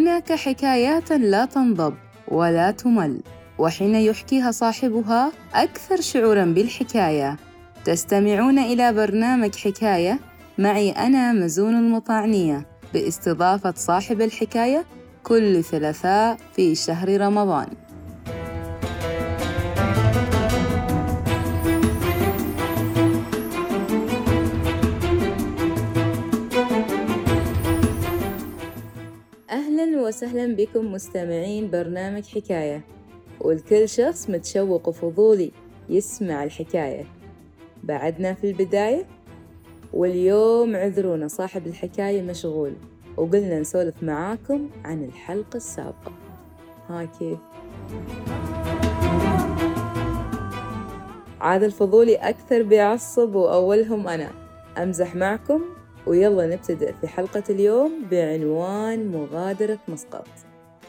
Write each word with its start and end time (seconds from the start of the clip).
هناك 0.00 0.32
حكايات 0.32 1.12
لا 1.12 1.44
تنضب 1.44 1.94
ولا 2.28 2.70
تمل 2.70 3.20
وحين 3.58 3.94
يحكيها 3.94 4.50
صاحبها 4.50 5.32
أكثر 5.54 6.00
شعوراً 6.00 6.44
بالحكاية. 6.44 7.36
تستمعون 7.84 8.58
إلى 8.58 8.92
برنامج 8.92 9.54
حكاية 9.56 10.18
معي 10.58 10.90
أنا 10.90 11.32
مزون 11.32 11.74
المطاعنية 11.74 12.66
باستضافة 12.94 13.74
صاحب 13.76 14.20
الحكاية 14.20 14.84
كل 15.22 15.64
ثلاثاء 15.64 16.36
في 16.56 16.74
شهر 16.74 17.20
رمضان. 17.20 17.66
وسهلا 30.10 30.56
بكم 30.56 30.92
مستمعين 30.92 31.70
برنامج 31.70 32.24
حكاية 32.24 32.84
والكل 33.40 33.88
شخص 33.88 34.30
متشوق 34.30 34.88
وفضولي 34.88 35.50
يسمع 35.88 36.44
الحكاية. 36.44 37.04
بعدنا 37.84 38.34
في 38.34 38.50
البداية 38.50 39.06
واليوم 39.92 40.76
عذرونا 40.76 41.28
صاحب 41.28 41.66
الحكاية 41.66 42.22
مشغول 42.22 42.72
وقلنا 43.16 43.60
نسولف 43.60 44.02
معاكم 44.02 44.70
عن 44.84 45.04
الحلقة 45.04 45.56
السابقة. 45.56 46.12
ها 46.88 47.04
كيف؟ 47.04 47.38
عاد 51.40 51.62
الفضولي 51.62 52.16
أكثر 52.16 52.62
بيعصب 52.62 53.34
وأولهم 53.34 54.08
أنا. 54.08 54.30
أمزح 54.78 55.14
معكم 55.16 55.62
ويلا 56.06 56.46
نبتدئ 56.46 56.92
في 56.92 57.08
حلقة 57.08 57.42
اليوم 57.50 57.92
بعنوان 58.10 59.12
مغادرة 59.12 59.78
مسقط. 59.88 60.28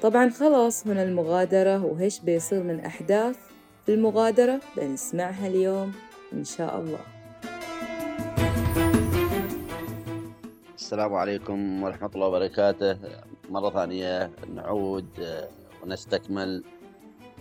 طبعا 0.01 0.29
خلاص 0.29 0.87
هنا 0.87 1.03
المغادرة 1.03 1.85
وهيش 1.85 2.19
بيصير 2.19 2.63
من 2.63 2.79
أحداث 2.79 3.37
في 3.85 3.93
المغادرة 3.93 4.59
بنسمعها 4.77 5.47
اليوم 5.47 5.93
إن 6.33 6.43
شاء 6.43 6.79
الله. 6.79 6.99
السلام 10.75 11.13
عليكم 11.13 11.83
ورحمة 11.83 12.11
الله 12.15 12.27
وبركاته. 12.27 12.97
مرة 13.49 13.69
ثانية 13.69 14.31
نعود 14.55 15.07
آه، 15.21 15.47
ونستكمل 15.83 16.63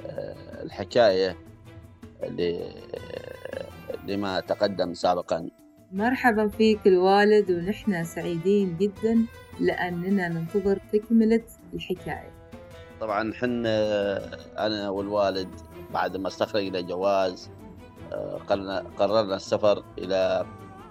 آه، 0.06 0.62
الحكاية 0.62 1.36
لما 4.06 4.40
تقدم 4.40 4.94
سابقا. 4.94 5.50
مرحبا 5.92 6.48
فيك 6.48 6.86
الوالد 6.86 7.50
ونحن 7.50 8.04
سعيدين 8.04 8.76
جدا 8.76 9.26
لأننا 9.60 10.28
ننتظر 10.28 10.78
تكملة 10.92 11.42
الحكاية. 11.74 12.32
طبعا 13.00 13.32
حنا 13.34 13.76
أنا 14.66 14.90
والوالد 14.90 15.48
بعد 15.92 16.16
ما 16.16 16.28
استخرجنا 16.28 16.80
جواز 16.80 17.50
آه، 18.12 18.40
قررنا 18.98 19.36
السفر 19.36 19.84
إلى 19.98 20.46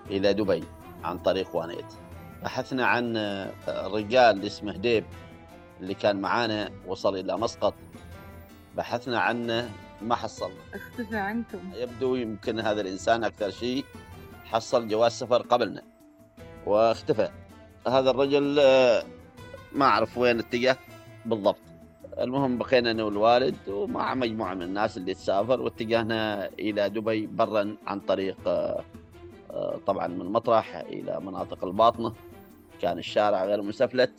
إلى 0.09 0.33
دبي 0.33 0.63
عن 1.03 1.17
طريق 1.17 1.55
وانيت. 1.55 1.93
بحثنا 2.43 2.85
عن 2.85 3.17
آه، 3.17 3.51
الرجال 3.67 4.45
اسمه 4.45 4.77
ديب 4.77 5.05
اللي 5.81 5.93
كان 5.93 6.21
معانا 6.21 6.69
وصل 6.87 7.15
إلى 7.15 7.37
مسقط. 7.37 7.73
بحثنا 8.77 9.19
عنه 9.19 9.69
ما 10.01 10.15
حصلنا. 10.15 10.61
أختفى 10.73 11.17
عنكم. 11.17 11.59
يبدو 11.75 12.15
يمكن 12.15 12.59
هذا 12.59 12.81
الإنسان 12.81 13.23
أكثر 13.23 13.49
شيء. 13.49 13.85
حصل 14.51 14.87
جواز 14.87 15.11
سفر 15.11 15.41
قبلنا. 15.41 15.81
واختفى. 16.65 17.29
هذا 17.87 18.09
الرجل 18.09 18.59
آه، 18.59 19.03
ما 19.71 19.85
أعرف 19.85 20.17
وين 20.17 20.39
اتجه 20.39 20.77
بالضبط. 21.25 21.57
المهم 22.19 22.57
بقينا 22.57 22.91
أنا 22.91 23.03
والوالد 23.03 23.55
ومع 23.67 24.15
مجموعة 24.15 24.53
من 24.53 24.61
الناس 24.61 24.97
اللي 24.97 25.13
تسافر 25.13 25.61
واتجهنا 25.61 26.49
إلى 26.59 26.89
دبي 26.89 27.27
برا 27.27 27.75
عن 27.87 27.99
طريق 27.99 28.37
آه، 28.47 28.83
آه، 29.51 29.79
طبعا 29.87 30.07
من 30.07 30.25
مطرح 30.25 30.75
إلى 30.75 31.19
مناطق 31.19 31.65
الباطنة. 31.65 32.13
كان 32.81 32.97
الشارع 32.97 33.45
غير 33.45 33.61
مسفلت. 33.61 34.11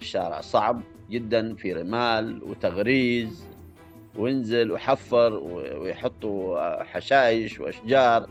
الشارع 0.00 0.40
صعب 0.40 0.80
جدا 1.10 1.54
في 1.54 1.72
رمال 1.72 2.42
وتغريز 2.42 3.46
وينزل 4.16 4.72
وحفر 4.72 5.32
ويحطوا 5.32 6.82
حشائش 6.82 7.60
وأشجار. 7.60 8.26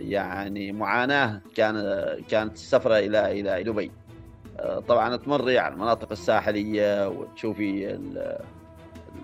يعني 0.00 0.72
معاناة 0.72 1.40
كان 1.54 1.74
كانت 2.28 2.54
السفره 2.54 2.98
إلى 2.98 3.40
إلى 3.40 3.62
دبي. 3.62 3.90
آه، 4.58 4.78
طبعا 4.80 5.16
تمري 5.16 5.58
على 5.58 5.74
المناطق 5.74 6.08
الساحلية 6.12 7.08
وتشوفي 7.08 7.90
ال- 7.90 8.18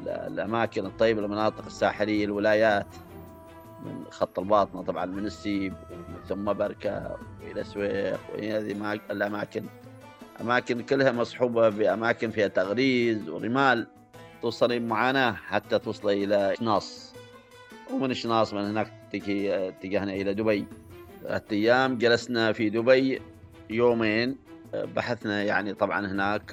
ال- 0.02 0.08
الأماكن 0.08 0.86
الطيبة 0.86 1.20
المناطق 1.24 1.64
الساحلية 1.66 2.24
الولايات 2.24 2.86
من 3.84 4.04
خط 4.10 4.38
الباطنة 4.38 4.82
طبعا 4.82 5.06
من 5.06 5.26
السيب 5.26 5.74
ومن 5.90 6.16
ثم 6.28 6.52
بركة 6.52 7.16
وإلى 7.44 7.64
سويق 7.64 8.20
وهذه 8.34 8.74
ما- 8.74 8.92
الأماكن. 9.10 9.64
أماكن 10.40 10.80
كلها 10.82 11.12
مصحوبة 11.12 11.68
بأماكن 11.68 12.30
فيها 12.30 12.48
تغريز 12.48 13.28
ورمال 13.28 13.86
توصلي 14.42 14.78
بمعاناة 14.78 15.32
حتى 15.32 15.78
توصلي 15.78 16.24
إلى 16.24 16.54
شناص 16.58 17.05
ومن 17.92 18.14
شناص 18.14 18.54
من 18.54 18.64
هناك 18.64 18.92
اتجهنا 19.14 20.12
إلى 20.12 20.34
دبي. 20.34 20.66
ثلاثة 21.22 21.56
أيام 21.56 21.98
جلسنا 21.98 22.52
في 22.52 22.70
دبي 22.70 23.22
يومين 23.70 24.36
بحثنا 24.74 25.42
يعني 25.42 25.74
طبعا 25.74 26.06
هناك 26.06 26.52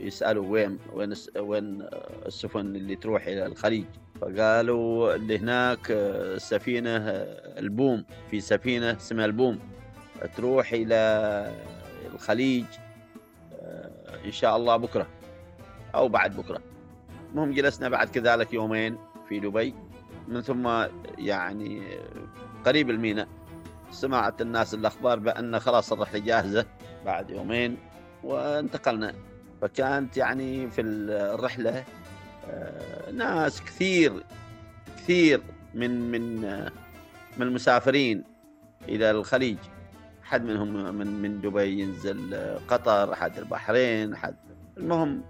يسألوا 0.00 0.46
وين 0.46 0.78
وين 0.92 1.14
وين 1.36 1.88
السفن 2.26 2.76
اللي 2.76 2.96
تروح 2.96 3.26
إلى 3.26 3.46
الخليج. 3.46 3.84
فقالوا 4.20 5.14
اللي 5.14 5.38
هناك 5.38 6.10
سفينة 6.36 6.98
البوم 7.58 8.04
في 8.30 8.40
سفينة 8.40 8.96
اسمها 8.96 9.24
البوم. 9.24 9.58
تروح 10.36 10.72
إلى 10.72 11.54
الخليج 12.14 12.64
إن 14.24 14.32
شاء 14.32 14.56
الله 14.56 14.76
بكرة 14.76 15.06
أو 15.94 16.08
بعد 16.08 16.36
بكرة. 16.36 16.60
المهم 17.30 17.52
جلسنا 17.52 17.88
بعد 17.88 18.08
كذلك 18.08 18.54
يومين 18.54 18.98
في 19.28 19.40
دبي. 19.40 19.74
من 20.30 20.40
ثم 20.42 20.86
يعني 21.18 21.82
قريب 22.64 22.90
الميناء 22.90 23.28
سمعت 23.90 24.40
الناس 24.40 24.74
الأخبار 24.74 25.18
بأن 25.18 25.60
خلاص 25.60 25.92
الرحلة 25.92 26.18
جاهزة 26.18 26.66
بعد 27.06 27.30
يومين 27.30 27.76
وانتقلنا. 28.22 29.14
فكانت 29.62 30.16
يعني 30.16 30.70
في 30.70 30.80
الرحلة 30.80 31.84
آه، 32.50 33.10
ناس 33.10 33.62
كثير 33.62 34.12
كثير 34.96 35.42
من 35.74 36.10
من 36.10 36.44
آه، 36.44 36.72
من 37.36 37.46
المسافرين 37.46 38.24
إلى 38.88 39.10
الخليج. 39.10 39.58
حد 40.22 40.44
منهم 40.44 40.94
من 40.94 41.22
من 41.22 41.40
دبي 41.40 41.80
ينزل 41.80 42.34
آه، 42.34 42.58
قطر 42.68 43.14
حد 43.14 43.38
البحرين 43.38 44.16
حد 44.16 44.36
المهم 44.76 45.22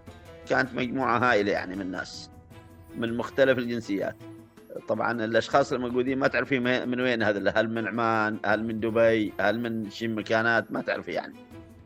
كانت 0.49 0.75
مجموعة 0.75 1.19
هائلة 1.19 1.53
يعني 1.53 1.75
من 1.75 1.83
الناس 1.83 2.31
من 2.97 3.17
مختلف 3.17 3.59
الجنسيات. 3.59 4.17
طبعا 4.89 5.25
الأشخاص 5.25 5.73
الموجودين 5.73 6.19
ما 6.19 6.29
تعرفي 6.29 6.59
من 6.61 7.01
وين 7.01 7.23
هذا 7.23 7.53
هل 7.57 7.71
من 7.71 7.89
عمان 7.89 8.39
هل 8.45 8.65
من 8.65 8.81
دبي 8.81 9.33
هل 9.41 9.61
من 9.61 9.91
شي 9.91 10.09
مكانات 10.09 10.73
ما 10.73 10.83
تعرفي 10.83 11.13
يعني. 11.13 11.35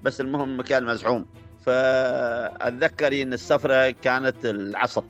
بس 0.02 0.20
المهم 0.20 0.58
مكان 0.60 0.84
مزحوم. 0.84 1.26
فأتذكر 1.66 3.22
أن 3.22 3.32
السفرة 3.32 3.90
كانت 3.90 4.44
العصر. 4.44 5.02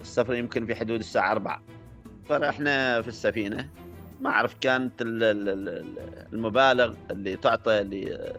السفرة 0.00 0.34
يمكن 0.34 0.66
في 0.66 0.74
حدود 0.74 0.98
الساعة 1.00 1.32
أربعة. 1.32 1.62
فرحنا 2.28 3.02
في 3.02 3.08
السفينة. 3.08 3.68
ما 4.20 4.30
أعرف 4.30 4.54
كانت 4.60 5.02
ال- 5.02 5.24
ال- 5.24 5.48
ال- 5.68 6.26
المبالغ 6.32 6.94
اللي 7.10 7.36
تعطى 7.36 7.80
ل- 7.82 8.32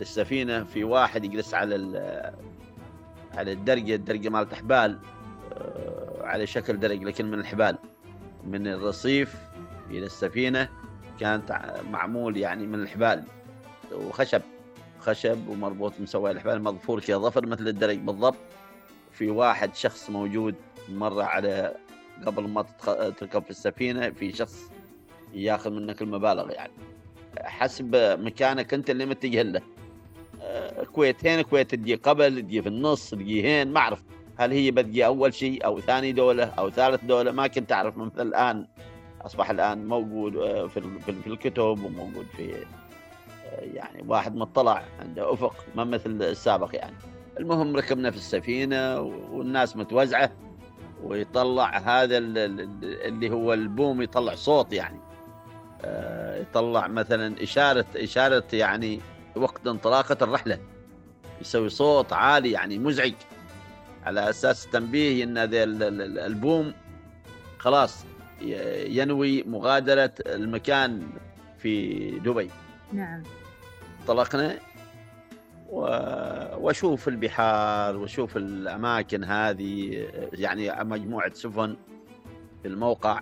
للسفينة 0.00 0.64
في 0.64 0.84
واحد 0.84 1.24
يجلس 1.24 1.54
على 1.54 1.74
على 3.34 3.52
الدرجة 3.52 3.94
الدرجة 3.94 4.28
مالت 4.28 4.54
حبال 4.54 4.98
آه، 5.52 6.22
على 6.22 6.46
شكل 6.46 6.80
درج 6.80 7.02
لكن 7.04 7.30
من 7.30 7.38
الحبال. 7.40 7.78
من 8.46 8.66
الرصيف 8.66 9.34
إلى 9.90 10.06
السفينة 10.06 10.68
كانت 11.20 11.74
معمول 11.90 12.36
يعني 12.36 12.66
من 12.66 12.82
الحبال 12.82 13.24
وخشب 13.92 14.42
خشب 14.98 15.48
ومربوط 15.48 15.92
مسوي 16.00 16.30
الحبال 16.30 16.62
مظفور 16.62 17.00
كذا 17.00 17.18
ظفر 17.18 17.46
مثل 17.46 17.68
الدرج 17.68 17.98
بالضبط. 17.98 18.36
في 19.12 19.30
واحد 19.30 19.74
شخص 19.74 20.10
موجود 20.10 20.54
مرة 20.88 21.22
على 21.22 21.74
قبل 22.26 22.48
ما 22.48 22.62
تركب 23.18 23.42
في 23.44 23.50
السفينة 23.50 24.10
في 24.10 24.32
شخص 24.32 24.70
ياخذ 25.34 25.70
منك 25.70 26.02
المبالغ 26.02 26.50
يعني. 26.50 26.72
حسب 27.40 27.96
مكانك 28.20 28.74
أنت 28.74 28.90
اللي 28.90 29.06
متجه 29.06 29.42
له. 29.42 29.60
آه، 30.42 30.84
كويتين 30.84 31.42
كويت 31.42 31.74
تجي 31.74 31.94
قبل 31.94 32.42
تجي 32.42 32.62
في 32.62 32.68
النص 32.68 33.10
تجي 33.10 33.44
هين 33.44 33.72
ما 33.72 33.80
أعرف. 33.80 34.02
هل 34.38 34.52
هي 34.52 34.70
بتجي 34.70 35.06
أول 35.06 35.34
شيء 35.34 35.64
أو 35.64 35.80
ثاني 35.80 36.12
دولة 36.12 36.44
أو 36.44 36.70
ثالث 36.70 37.04
دولة؟ 37.04 37.32
ما 37.32 37.46
كنت 37.46 37.72
أعرف 37.72 37.96
مثل 37.96 38.22
الآن. 38.22 38.66
أصبح 39.22 39.50
الآن 39.50 39.86
موجود 39.88 40.36
آه، 40.36 40.66
في 40.66 40.80
في 40.80 41.10
ال- 41.10 41.22
في 41.22 41.26
الكتب 41.26 41.60
وموجود 41.84 42.26
في 42.36 42.54
آه، 42.54 43.60
يعني 43.60 44.04
واحد 44.08 44.36
مطلع 44.36 44.82
عنده 45.00 45.32
أفق 45.32 45.54
ما 45.74 45.84
مثل 45.84 46.10
السابق 46.22 46.70
يعني. 46.76 46.94
المهم 47.40 47.76
ركبنا 47.76 48.10
في 48.10 48.16
السفينة 48.16 49.00
والناس 49.00 49.76
متوزعة 49.76 50.32
ويطلع 51.02 51.78
هذا 51.78 52.18
اللي 52.18 53.30
هو 53.30 53.52
البوم 53.52 54.02
يطلع 54.02 54.34
صوت 54.34 54.72
يعني. 54.72 54.98
آه، 55.84 56.40
يطلع 56.40 56.86
مثلا 56.86 57.42
إشارة 57.42 57.86
إشارة 57.96 58.44
يعني 58.52 59.00
وقت 59.36 59.66
انطلاقة 59.66 60.16
الرحلة. 60.22 60.58
يسوي 61.40 61.68
صوت 61.68 62.12
عالي 62.12 62.50
يعني 62.50 62.78
مزعج. 62.78 63.12
على 64.06 64.30
أساس 64.30 64.66
تنبيه 64.66 65.24
أن 65.24 65.38
هذا 65.38 65.64
البوم 66.26 66.72
خلاص 67.58 68.04
ينوي 68.86 69.42
مغادرة 69.42 70.12
المكان 70.26 71.06
في 71.58 72.10
دبي. 72.18 72.50
نعم. 72.92 73.22
انطلقنا 74.00 74.58
وأشوف 75.70 77.08
البحار 77.08 77.96
وأشوف 77.96 78.36
الأماكن 78.36 79.24
هذه 79.24 80.06
يعني 80.32 80.84
مجموعة 80.84 81.32
سفن 81.34 81.76
في 82.62 82.68
الموقع. 82.68 83.20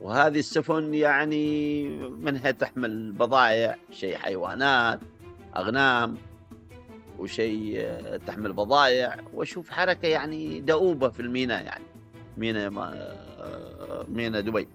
وهذه 0.00 0.38
السفن 0.38 0.94
يعني 0.94 1.88
منها 2.08 2.50
تحمل 2.50 3.12
بضائع 3.12 3.76
شيء 3.92 4.16
حيوانات 4.16 5.00
أغنام. 5.56 6.16
وشيء 7.18 7.88
تحمل 8.26 8.52
بضائع. 8.52 9.16
وأشوف 9.34 9.70
حركة 9.70 10.08
يعني 10.08 10.60
دؤوبة 10.60 11.08
في 11.08 11.20
الميناء 11.20 11.64
يعني. 11.64 11.84
ميناء 12.36 12.70
ميناء 14.08 14.40
دبي. 14.40 14.68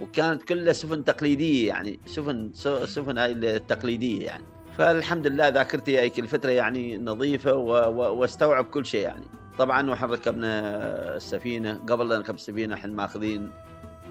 وكانت 0.00 0.42
كلها 0.42 0.72
سفن 0.72 1.04
تقليدية 1.04 1.68
يعني. 1.68 2.00
سفن 2.06 2.50
سفن 2.84 3.18
هاي 3.18 3.32
التقليديه 3.32 4.26
يعني. 4.26 4.44
فالحمد 4.76 5.26
لله 5.26 5.48
ذاكرتي 5.48 5.98
هيك 5.98 6.18
الفترة 6.18 6.50
يعني 6.50 6.98
نظيفة 6.98 7.54
واستوعب 7.54 8.64
كل 8.64 8.86
شيء 8.86 9.02
يعني. 9.02 9.24
طبعا 9.58 9.90
وإحنا 9.90 10.06
ركبنا 10.06 11.16
السفينة. 11.16 11.74
قبل 11.88 12.08
لا 12.08 12.16
نركب 12.16 12.34
السفينة 12.34 12.74
إحنا 12.74 12.92
ماخذين 12.92 13.50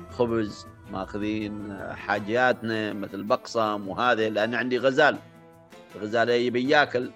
خبز 0.10 0.68
ماخذين 0.92 1.78
حاجياتنا 1.92 2.94
مثل 2.94 3.24
بقسم 3.24 3.88
وهذا 3.88 4.30
لأن 4.30 4.56
عندي 4.56 4.78
غزال. 4.78 5.18
الغزال 5.96 6.30
يبي 6.30 6.70
ياكل. 6.70 7.12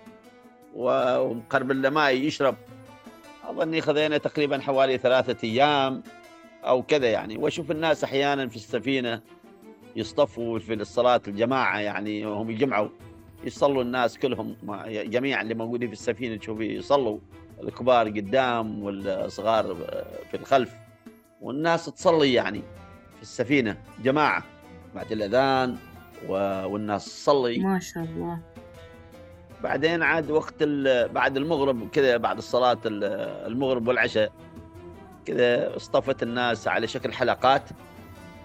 ومقرب 0.76 1.72
له 1.72 1.90
ماء 1.90 2.16
يشرب. 2.16 2.56
أظني 3.44 3.82
خذينا 3.82 4.18
تقريبا 4.18 4.60
حوالي 4.60 4.98
ثلاثة 4.98 5.48
أيام 5.48 6.04
أو 6.64 6.84
كذا 6.84 7.10
يعني. 7.10 7.38
وأشوف 7.38 7.72
الناس 7.72 8.04
أحيانا 8.04 8.48
في 8.48 8.56
السفينة 8.56 9.22
يصطفوا 9.96 10.60
في 10.60 10.74
الصلاة 10.74 11.22
الجماعة 11.28 11.80
يعني 11.80 12.26
وهم 12.26 12.52
يجمعوا. 12.52 12.90
يصلوا 13.44 13.84
الناس 13.84 14.18
كلهم 14.18 14.56
جميع 14.88 15.42
اللي 15.42 15.54
موجودين 15.54 15.88
في 15.88 15.94
السفينة 15.94 16.36
تشوفي 16.36 16.66
يصلوا. 16.66 17.20
الكبار 17.64 18.08
قدام 18.08 18.84
والصغار 18.84 19.76
في 20.32 20.38
الخلف. 20.38 20.76
والناس 21.42 21.86
تصلي 21.86 22.34
يعني 22.34 22.62
في 23.16 23.22
السفينة 23.22 23.78
جماعة. 24.04 24.44
بعد 24.96 25.12
الأذان 25.12 25.78
والناس 26.28 27.06
تصلي. 27.06 27.60
ما 27.60 27.80
شاء 27.80 28.04
الله. 28.04 28.40
بعدين 29.64 30.04
عاد 30.04 30.32
وقت 30.32 30.64
بعد 31.14 31.38
المغرب 31.38 31.90
كذا 31.90 32.18
بعد 32.18 32.38
الصلاه 32.38 32.78
المغرب 32.86 33.88
والعشاء 33.88 34.32
كذا 35.26 35.76
اصطفت 35.76 36.24
الناس 36.24 36.68
على 36.68 36.88
شكل 36.88 37.14
حلقات 37.14 37.64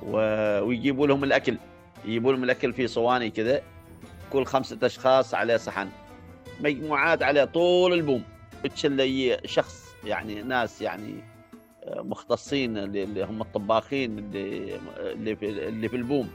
ويجيبوا 0.02 1.06
لهم 1.06 1.24
الأكل 1.24 1.58
يجيبوا 2.04 2.32
لهم 2.32 2.44
الأكل 2.44 2.72
في 2.72 2.86
صواني 2.86 3.30
كذا 3.30 3.62
كل 4.32 4.44
خمسة 4.44 4.78
أشخاص 4.82 5.34
على 5.34 5.58
صحن 5.58 5.88
مجموعات 6.60 7.22
على 7.22 7.46
طول 7.46 7.92
البوم. 7.92 8.22
اللي 8.84 9.40
شخص 9.44 9.94
يعني 10.04 10.42
ناس 10.42 10.82
يعني 10.82 11.14
آه، 11.84 12.02
مختصين 12.02 12.78
اللي 12.78 13.24
هم 13.24 13.42
الطباخين 13.42 14.19
اللي 14.19 14.80
اللي 15.42 15.88
في 15.88 15.96
البوم. 15.96 16.30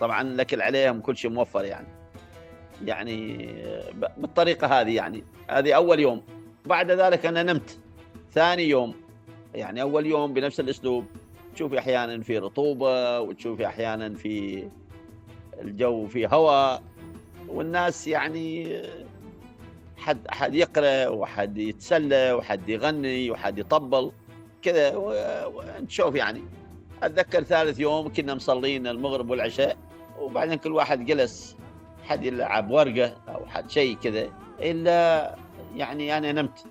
طبعا 0.00 0.22
الأكل 0.22 0.62
عليهم 0.62 1.00
كل 1.00 1.16
شيء 1.16 1.30
موفر 1.30 1.64
يعني. 1.64 1.97
يعني 2.84 3.48
بالطريقة 4.16 4.66
هذه 4.66 4.94
يعني. 4.96 5.24
هذه 5.48 5.72
أول 5.72 6.00
يوم. 6.00 6.22
بعد 6.66 6.90
ذلك 6.90 7.26
أنا 7.26 7.42
نمت. 7.42 7.78
ثاني 8.32 8.68
يوم 8.68 8.94
يعني 9.54 9.82
أول 9.82 10.06
يوم 10.06 10.34
بنفس 10.34 10.60
الأسلوب. 10.60 11.04
تشوفي 11.54 11.78
أحيانا 11.78 12.22
في 12.22 12.38
رطوبة 12.38 13.20
وتشوفي 13.20 13.66
أحيانا 13.66 14.14
في 14.14 14.64
الجو 15.60 16.06
في 16.06 16.26
هواء. 16.26 16.82
والناس 17.48 18.08
يعني 18.08 18.78
حد 19.96 20.28
حد 20.28 20.54
يقرأ 20.54 21.08
وحد 21.08 21.58
يتسلى 21.58 22.32
وحد 22.32 22.68
يغني 22.68 23.30
وحد 23.30 23.58
يطبل. 23.58 24.12
كذا 24.62 24.96
ونشوف 25.46 26.14
يعني. 26.14 26.42
أتذكر 27.02 27.42
ثالث 27.42 27.80
يوم 27.80 28.12
كنا 28.12 28.34
مصلين 28.34 28.86
المغرب 28.86 29.30
والعشاء 29.30 29.76
وبعدين 30.18 30.54
كل 30.54 30.72
واحد 30.72 31.06
جلس. 31.06 31.56
حد 32.08 32.24
يلعب 32.24 32.70
ورقة 32.70 33.16
أو 33.28 33.46
حد 33.46 33.70
شيء 33.70 33.96
كذا 33.96 34.28
إلا 34.60 35.34
يعني 35.76 36.18
أنا 36.18 36.32
نمت. 36.32 36.64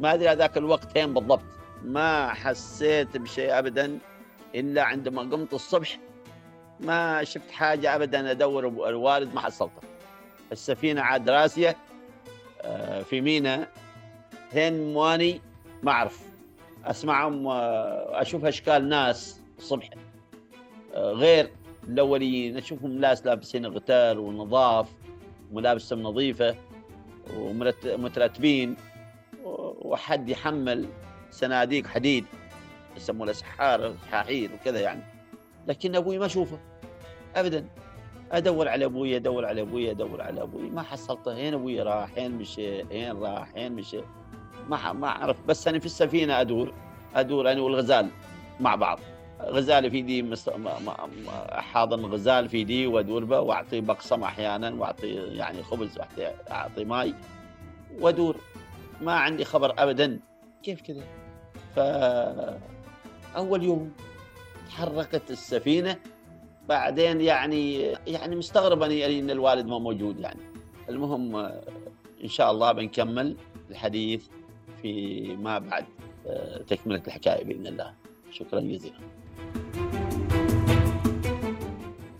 ما 0.00 0.14
أدري 0.14 0.28
هذاك 0.28 0.56
الوقت 0.56 0.92
فين 0.92 1.14
بالضبط. 1.14 1.42
ما 1.84 2.28
حسيت 2.34 3.16
بشيء 3.16 3.58
ابدا 3.58 3.98
إلا 4.54 4.82
عندما 4.82 5.22
قمت 5.22 5.54
الصبح 5.54 5.98
ما 6.80 7.24
شفت 7.24 7.50
حاجة 7.50 7.94
ابدا 7.96 8.30
أدور 8.30 8.66
الوالد 8.88 9.34
ما 9.34 9.40
حصلته 9.40 9.80
السفينة 10.52 11.00
عاد 11.02 11.30
راسية 11.30 11.76
آه، 12.62 13.02
في 13.02 13.20
مينا 13.20 13.68
هين 14.52 14.92
مواني 14.92 15.40
ما 15.82 15.92
أعرف. 15.92 16.20
أسمعهم 16.84 17.46
آه، 17.46 18.20
أشوف 18.22 18.44
أشكال 18.44 18.88
ناس 18.88 19.40
الصبح 19.58 19.90
آه، 20.94 21.12
غير 21.12 21.50
الاوليين 21.88 22.56
اشوفهم 22.56 22.98
ناس 22.98 23.26
لابسين 23.26 23.66
غتال 23.66 24.18
ونظاف 24.18 24.88
ملابسهم 25.52 26.02
نظيفة 26.02 26.56
ومترتبين 27.36 28.76
وحد 29.82 30.28
يحمل 30.28 30.88
صناديق 31.30 31.86
حديد 31.86 32.24
يسمونه 32.96 33.32
سحار 33.32 33.96
سحاحير 33.96 34.50
وكذا 34.54 34.80
يعني. 34.80 35.02
لكن 35.68 35.96
أبوي 35.96 36.18
ما 36.18 36.26
أشوفه 36.26 36.58
ابدا. 37.36 37.66
أدور 38.32 38.68
على 38.68 38.84
أبوي 38.84 39.16
أدور 39.16 39.44
على 39.46 39.60
أبوي 39.60 39.90
أدور 39.90 40.22
على 40.22 40.42
أبوي. 40.42 40.70
ما 40.70 40.82
حصلته 40.82 41.36
هين 41.36 41.54
أبوي 41.54 41.82
راح 41.82 42.10
هين 42.16 42.32
مشي 42.32 42.82
هين 42.82 43.16
راح 43.22 43.48
هين 43.54 43.72
مشي. 43.72 44.00
ما 44.68 44.92
ما 44.92 45.08
أعرف 45.08 45.36
بس 45.46 45.68
أنا 45.68 45.78
في 45.78 45.86
السفينة 45.86 46.40
أدور 46.40 46.74
أدور 47.14 47.52
أنا 47.52 47.60
والغزال 47.60 48.10
مع 48.60 48.74
بعض. 48.74 49.00
غزالي 49.40 49.90
في 49.90 50.02
دي 50.02 50.22
مس... 50.22 50.48
ما... 50.48 50.78
ما... 50.78 51.60
حاضن 51.60 52.04
غزال 52.04 52.48
في 52.48 52.64
دي 52.64 52.86
وادور 52.86 53.24
واعطي 53.24 53.80
بقسم 53.80 54.22
أحيانا 54.22 54.70
واعطي 54.70 55.14
يعني 55.14 55.62
خبز 55.62 55.98
واعطي 55.98 56.34
اعطي 56.50 56.84
ماي 56.84 57.14
وادور 58.00 58.36
ما 59.00 59.12
عندي 59.12 59.44
خبر 59.44 59.74
ابدا. 59.78 60.20
كيف 60.62 60.82
كذا؟ 60.82 61.02
ف 61.74 61.78
أول 63.36 63.62
يوم 63.62 63.92
تحركت 64.68 65.30
السفينة. 65.30 65.96
بعدين 66.68 67.20
يعني 67.20 67.80
يعني 68.06 68.36
مستغرب 68.36 68.82
اني 68.82 69.18
إن 69.18 69.30
الوالد 69.30 69.66
ما 69.66 69.78
موجود 69.78 70.20
يعني. 70.20 70.40
المهم 70.88 71.36
إن 72.24 72.28
شاء 72.28 72.50
الله 72.50 72.72
بنكمل 72.72 73.36
الحديث 73.70 74.26
في 74.82 75.36
ما 75.36 75.58
بعد 75.58 75.84
آه، 76.26 76.58
تكملة 76.58 77.02
الحكاية 77.06 77.44
بإذن 77.44 77.66
الله. 77.66 77.94
شكرا 78.30 78.60
جزيلا. 78.60 78.96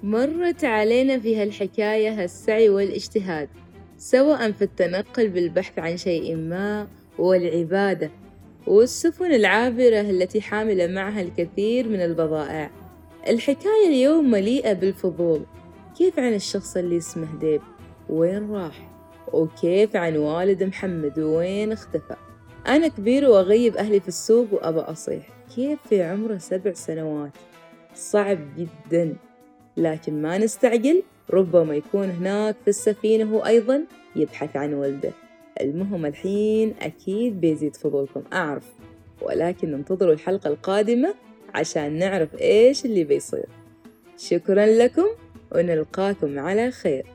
مرت 0.06 0.64
علينا 0.64 1.18
في 1.18 1.36
هالحكاية 1.36 2.24
السعي 2.24 2.68
والاجتهاد 2.68 3.48
سواء 3.98 4.52
في 4.52 4.62
التنقل 4.62 5.28
بالبحث 5.28 5.78
عن 5.78 5.96
شيء 5.96 6.36
ما 6.36 6.88
والعبادة 7.18 8.10
والسفن 8.66 9.34
العابرة 9.34 10.00
التي 10.00 10.40
حاملة 10.40 10.86
معها 10.86 11.22
الكثير 11.22 11.88
من 11.88 12.00
البضائع. 12.00 12.70
الحكاية 13.28 13.88
اليوم 13.88 14.30
مليئة 14.30 14.72
بالفضول. 14.72 15.42
كيف 15.98 16.18
عن 16.18 16.34
الشخص 16.34 16.76
اللي 16.76 16.96
اسمه 16.96 17.38
ديب؟ 17.40 17.60
وين 18.08 18.50
راح؟ 18.50 18.90
وكيف 19.32 19.96
عن 19.96 20.16
والد 20.16 20.62
محمد؟ 20.62 21.18
وين 21.18 21.72
اختفى؟ 21.72 22.16
أنا 22.66 22.88
كبير 22.88 23.28
وأغيب 23.30 23.76
أهلي 23.76 24.00
في 24.00 24.08
السوق 24.08 24.46
وأبى 24.52 24.80
أصيح. 24.80 25.28
كيف 25.56 25.78
في 25.88 26.02
عمره 26.02 26.38
سبع 26.38 26.72
سنوات؟ 26.72 27.32
صعب 27.94 28.38
جدا. 28.56 29.16
لكن 29.76 30.22
ما 30.22 30.38
نستعجل 30.38 31.02
ربما 31.30 31.74
يكون 31.74 32.10
هناك 32.10 32.56
في 32.64 32.68
السفينة 32.68 33.24
هو 33.24 33.46
أيضا 33.46 33.84
يبحث 34.16 34.56
عن 34.56 34.74
ولده. 34.74 35.12
المهم 35.60 36.06
الحين 36.06 36.74
أكيد 36.80 37.40
بيزيد 37.40 37.76
فضولكم 37.76 38.22
أعرف. 38.32 38.64
ولكن 39.22 39.74
انتظروا 39.74 40.12
الحلقة 40.12 40.48
القادمة 40.48 41.14
عشان 41.54 41.98
نعرف 41.98 42.40
إيش 42.40 42.84
اللي 42.84 43.04
بيصير. 43.04 43.46
شكرا 44.18 44.66
لكم 44.66 45.06
ونلقاكم 45.52 46.38
على 46.38 46.70
خير. 46.70 47.06